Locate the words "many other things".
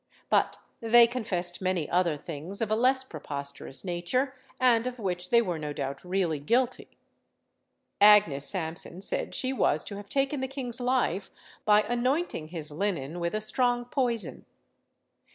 1.61-2.59